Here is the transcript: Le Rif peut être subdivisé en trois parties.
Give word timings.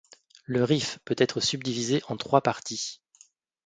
Le 0.45 0.63
Rif 0.63 0.97
peut 1.05 1.13
être 1.19 1.41
subdivisé 1.41 2.01
en 2.07 2.17
trois 2.17 2.41
parties. 2.41 3.01